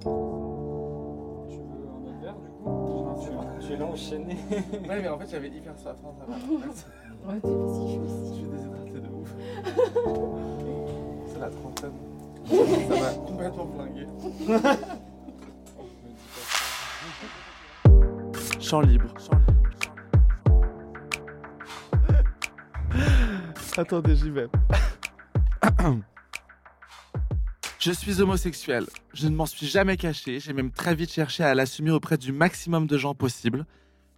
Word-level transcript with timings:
Tu 0.00 0.06
veux 0.08 1.88
un 1.88 2.02
autre 2.06 2.20
verre 2.22 2.36
du 2.36 2.48
coup. 2.48 2.66
Tu 3.60 3.76
l'as 3.76 3.84
enchaîné. 3.86 4.36
Ouais, 4.88 5.00
mais 5.02 5.08
en 5.08 5.18
fait, 5.18 5.28
j'avais 5.30 5.48
hyper 5.48 5.78
soif. 5.78 5.96
Non, 6.02 6.14
ça 6.18 6.24
va. 6.26 6.36
Merci. 6.64 6.84
Ouais, 7.26 7.40
t'es 7.40 7.48
aussi, 7.48 7.94
je 7.94 8.00
Je 8.28 8.34
suis 8.34 8.48
déshydraté 8.48 9.00
de 9.00 9.08
ouf. 9.08 9.34
C'est 11.26 11.38
la 11.38 11.50
trentaine. 11.50 11.92
Ça 12.46 12.54
m'a 13.00 13.12
complètement 13.26 13.68
flingué. 13.76 14.06
Chant 18.60 18.80
libre. 18.80 19.12
Attendez, 23.76 24.16
j'y 24.16 24.30
vais. 24.30 24.48
Je 27.80 27.92
suis 27.92 28.20
homosexuel. 28.20 28.84
Je 29.14 29.26
ne 29.26 29.34
m'en 29.34 29.46
suis 29.46 29.66
jamais 29.66 29.96
caché. 29.96 30.38
J'ai 30.38 30.52
même 30.52 30.70
très 30.70 30.94
vite 30.94 31.10
cherché 31.10 31.42
à 31.44 31.54
l'assumer 31.54 31.90
auprès 31.90 32.18
du 32.18 32.30
maximum 32.30 32.86
de 32.86 32.98
gens 32.98 33.14
possible. 33.14 33.64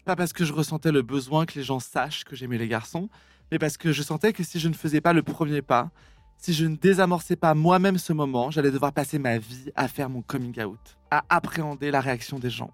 Pas 0.05 0.17
parce 0.17 0.33
que 0.33 0.45
je 0.45 0.53
ressentais 0.53 0.91
le 0.91 1.03
besoin 1.03 1.47
que 1.47 1.55
les 1.55 1.63
gens 1.63 1.79
sachent 1.79 2.25
que 2.25 2.35
j'aimais 2.35 2.59
les 2.59 2.67
garçons, 2.67 3.09
mais 3.53 3.61
parce 3.61 3.77
que 3.77 3.93
je 3.93 4.03
sentais 4.03 4.33
que 4.33 4.43
si 4.43 4.59
je 4.59 4.67
ne 4.67 4.75
faisais 4.75 5.01
pas 5.01 5.13
le 5.13 5.23
premier 5.23 5.63
pas, 5.63 5.93
si 6.39 6.53
je 6.53 6.67
ne 6.67 6.75
désamorçais 6.75 7.37
pas 7.37 7.55
moi-même 7.55 7.99
ce 7.99 8.13
moment, 8.13 8.51
j'allais 8.51 8.73
devoir 8.73 8.93
passer 8.93 9.21
ma 9.21 9.39
vie 9.39 9.71
à 9.77 9.87
faire 9.87 10.11
mon 10.11 10.23
coming 10.23 10.61
out, 10.61 10.99
à 11.13 11.25
appréhender 11.29 11.93
la 11.93 12.01
réaction 12.01 12.41
des 12.41 12.51
gens. 12.51 12.73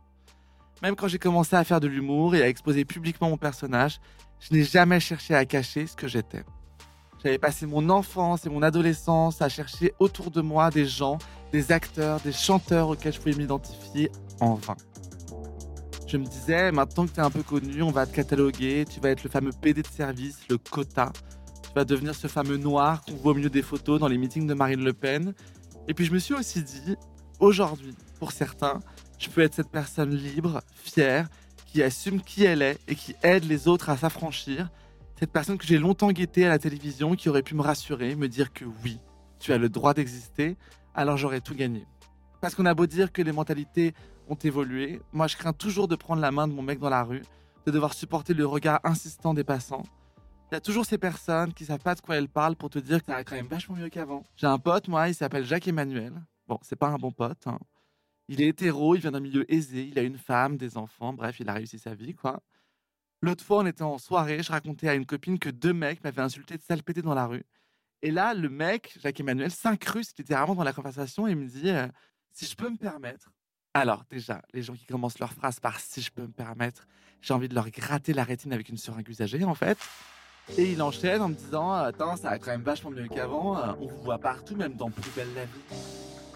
Même 0.82 0.96
quand 0.96 1.08
j'ai 1.08 1.18
commencé 1.18 1.54
à 1.54 1.64
faire 1.64 1.80
de 1.80 1.86
l'humour 1.86 2.34
et 2.34 2.42
à 2.42 2.48
exposer 2.48 2.86
publiquement 2.86 3.28
mon 3.28 3.36
personnage, 3.36 4.00
je 4.40 4.54
n'ai 4.54 4.64
jamais 4.64 5.00
cherché 5.00 5.34
à 5.34 5.44
cacher 5.44 5.86
ce 5.86 5.96
que 5.96 6.08
j'étais. 6.08 6.44
J'avais 7.22 7.38
passé 7.38 7.66
mon 7.66 7.90
enfance 7.90 8.46
et 8.46 8.48
mon 8.48 8.62
adolescence 8.62 9.42
à 9.42 9.48
chercher 9.48 9.92
autour 9.98 10.30
de 10.30 10.40
moi 10.40 10.70
des 10.70 10.86
gens, 10.86 11.18
des 11.52 11.72
acteurs, 11.72 12.20
des 12.20 12.32
chanteurs 12.32 12.88
auxquels 12.88 13.12
je 13.12 13.18
pouvais 13.18 13.34
m'identifier 13.34 14.10
en 14.40 14.54
vain. 14.54 14.76
Je 16.06 16.16
me 16.16 16.24
disais, 16.24 16.72
maintenant 16.72 17.06
que 17.06 17.12
tu 17.12 17.20
es 17.20 17.22
un 17.22 17.30
peu 17.30 17.42
connu, 17.42 17.82
on 17.82 17.90
va 17.90 18.06
te 18.06 18.14
cataloguer, 18.14 18.84
tu 18.88 19.00
vas 19.00 19.10
être 19.10 19.24
le 19.24 19.30
fameux 19.30 19.50
PD 19.52 19.82
de 19.82 19.86
service, 19.88 20.38
le 20.48 20.56
quota. 20.56 21.12
Tu 21.62 21.70
vas 21.74 21.84
devenir 21.84 22.14
ce 22.14 22.28
fameux 22.28 22.56
noir 22.56 23.02
qu'on 23.02 23.14
voit 23.16 23.32
au 23.32 23.34
milieu 23.34 23.50
des 23.50 23.62
photos 23.62 24.00
dans 24.00 24.08
les 24.08 24.16
meetings 24.16 24.46
de 24.46 24.54
Marine 24.54 24.82
Le 24.82 24.92
Pen. 24.92 25.34
Et 25.86 25.94
puis 25.94 26.06
je 26.06 26.12
me 26.12 26.18
suis 26.18 26.34
aussi 26.34 26.62
dit, 26.62 26.96
aujourd'hui, 27.40 27.94
pour 28.18 28.32
certains, 28.32 28.80
je 29.18 29.28
peux 29.28 29.42
être 29.42 29.54
cette 29.54 29.70
personne 29.70 30.14
libre, 30.14 30.62
fière, 30.72 31.28
qui 31.66 31.82
assume 31.82 32.22
qui 32.22 32.44
elle 32.44 32.62
est 32.62 32.78
et 32.88 32.94
qui 32.94 33.14
aide 33.22 33.44
les 33.44 33.68
autres 33.68 33.90
à 33.90 33.96
s'affranchir. 33.96 34.70
Cette 35.18 35.32
personne 35.32 35.58
que 35.58 35.66
j'ai 35.66 35.78
longtemps 35.78 36.12
guettée 36.12 36.46
à 36.46 36.48
la 36.48 36.60
télévision, 36.60 37.16
qui 37.16 37.28
aurait 37.28 37.42
pu 37.42 37.56
me 37.56 37.62
rassurer, 37.62 38.14
me 38.14 38.28
dire 38.28 38.52
que 38.52 38.64
oui, 38.84 39.00
tu 39.40 39.52
as 39.52 39.58
le 39.58 39.68
droit 39.68 39.92
d'exister, 39.92 40.56
alors 40.94 41.16
j'aurais 41.16 41.40
tout 41.40 41.56
gagné. 41.56 41.86
Parce 42.40 42.54
qu'on 42.54 42.66
a 42.66 42.74
beau 42.74 42.86
dire 42.86 43.10
que 43.10 43.20
les 43.20 43.32
mentalités 43.32 43.94
ont 44.28 44.36
évolué, 44.36 45.02
moi 45.12 45.26
je 45.26 45.36
crains 45.36 45.52
toujours 45.52 45.88
de 45.88 45.96
prendre 45.96 46.22
la 46.22 46.30
main 46.30 46.46
de 46.46 46.52
mon 46.52 46.62
mec 46.62 46.78
dans 46.78 46.88
la 46.88 47.02
rue, 47.02 47.22
de 47.66 47.72
devoir 47.72 47.94
supporter 47.94 48.32
le 48.32 48.46
regard 48.46 48.78
insistant 48.84 49.34
des 49.34 49.42
passants. 49.42 49.82
Il 50.52 50.54
y 50.54 50.56
a 50.56 50.60
toujours 50.60 50.86
ces 50.86 50.98
personnes 50.98 51.52
qui 51.52 51.64
savent 51.64 51.80
pas 51.82 51.96
de 51.96 52.00
quoi 52.00 52.14
elles 52.14 52.28
parlent 52.28 52.54
pour 52.54 52.70
te 52.70 52.78
dire 52.78 53.04
que 53.04 53.10
va 53.10 53.24
quand 53.24 53.34
même 53.34 53.48
vachement 53.48 53.74
mieux 53.74 53.88
qu'avant. 53.88 54.24
J'ai 54.36 54.46
un 54.46 54.58
pote, 54.58 54.86
moi, 54.86 55.08
il 55.08 55.16
s'appelle 55.16 55.44
Jacques 55.44 55.66
Emmanuel. 55.66 56.12
Bon, 56.46 56.60
c'est 56.62 56.76
pas 56.76 56.88
un 56.88 56.96
bon 56.96 57.10
pote. 57.10 57.44
hein. 57.46 57.58
Il 58.28 58.40
est 58.40 58.46
hétéro, 58.46 58.94
il 58.94 59.00
vient 59.00 59.10
d'un 59.10 59.20
milieu 59.20 59.52
aisé, 59.52 59.82
il 59.90 59.98
a 59.98 60.02
une 60.02 60.16
femme, 60.16 60.56
des 60.56 60.76
enfants, 60.76 61.12
bref, 61.12 61.40
il 61.40 61.48
a 61.48 61.54
réussi 61.54 61.80
sa 61.80 61.94
vie, 61.94 62.14
quoi. 62.14 62.40
L'autre 63.20 63.44
fois, 63.44 63.58
on 63.58 63.66
était 63.66 63.82
en 63.82 63.98
soirée, 63.98 64.42
je 64.42 64.52
racontais 64.52 64.88
à 64.88 64.94
une 64.94 65.06
copine 65.06 65.38
que 65.38 65.48
deux 65.48 65.72
mecs 65.72 66.02
m'avaient 66.04 66.22
insulté 66.22 66.56
de 66.56 66.62
salpêter 66.62 67.02
dans 67.02 67.14
la 67.14 67.26
rue. 67.26 67.44
Et 68.02 68.12
là, 68.12 68.32
le 68.32 68.48
mec, 68.48 68.96
Jacques 69.00 69.18
Emmanuel, 69.18 69.50
s'incruste 69.50 70.18
littéralement 70.18 70.54
dans 70.54 70.62
la 70.62 70.72
conversation 70.72 71.26
et 71.26 71.34
me 71.34 71.46
dit 71.46 71.70
euh, 71.70 71.88
Si 72.30 72.46
je 72.46 72.54
peux 72.54 72.70
me 72.70 72.76
permettre. 72.76 73.32
Alors, 73.74 74.04
déjà, 74.08 74.42
les 74.54 74.62
gens 74.62 74.74
qui 74.74 74.86
commencent 74.86 75.18
leur 75.18 75.32
phrase 75.32 75.58
par 75.58 75.80
Si 75.80 76.00
je 76.00 76.12
peux 76.12 76.22
me 76.22 76.32
permettre, 76.32 76.86
j'ai 77.20 77.34
envie 77.34 77.48
de 77.48 77.54
leur 77.56 77.68
gratter 77.70 78.12
la 78.12 78.22
rétine 78.22 78.52
avec 78.52 78.68
une 78.68 78.76
seringue 78.76 79.08
usagée, 79.08 79.42
en 79.44 79.54
fait. 79.54 79.78
Et 80.56 80.72
il 80.72 80.80
enchaîne 80.80 81.20
en 81.20 81.28
me 81.28 81.34
disant 81.34 81.72
Attends, 81.72 82.16
ça 82.16 82.30
va 82.30 82.38
quand 82.38 82.52
même 82.52 82.62
vachement 82.62 82.90
mieux 82.90 83.08
qu'avant, 83.08 83.58
euh, 83.58 83.72
on 83.80 83.88
vous 83.88 84.02
voit 84.02 84.18
partout, 84.18 84.54
même 84.54 84.74
dans 84.74 84.90
Plus 84.90 85.10
belle 85.16 85.34
la 85.34 85.44
vie. 85.44 85.82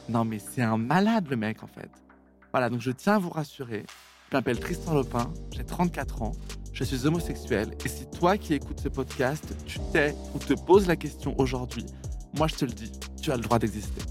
Non, 0.08 0.24
mais 0.24 0.40
c'est 0.40 0.62
un 0.62 0.76
malade, 0.76 1.28
le 1.30 1.36
mec, 1.36 1.62
en 1.62 1.68
fait. 1.68 1.90
Voilà, 2.50 2.68
donc 2.68 2.80
je 2.80 2.90
tiens 2.90 3.14
à 3.14 3.18
vous 3.18 3.30
rassurer. 3.30 3.86
Je 4.30 4.36
m'appelle 4.36 4.58
Tristan 4.58 4.94
Lopin, 4.94 5.32
j'ai 5.52 5.64
34 5.64 6.22
ans, 6.22 6.32
je 6.82 6.96
suis 6.96 7.06
homosexuel, 7.06 7.70
et 7.84 7.88
si 7.88 8.06
toi 8.06 8.36
qui 8.36 8.54
écoutes 8.54 8.80
ce 8.80 8.88
podcast, 8.88 9.44
tu 9.66 9.78
t'es 9.92 10.16
ou 10.34 10.38
te 10.38 10.54
poses 10.54 10.88
la 10.88 10.96
question 10.96 11.34
aujourd'hui, 11.38 11.86
moi 12.36 12.48
je 12.48 12.56
te 12.56 12.64
le 12.64 12.72
dis, 12.72 12.90
tu 13.20 13.30
as 13.30 13.36
le 13.36 13.42
droit 13.42 13.58
d'exister. 13.58 14.02